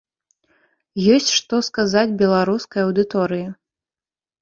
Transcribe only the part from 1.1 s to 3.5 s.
Ёсць што сказаць беларускай аўдыторыі?